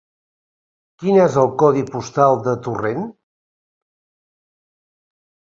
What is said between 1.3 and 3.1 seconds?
el codi postal de Torrent?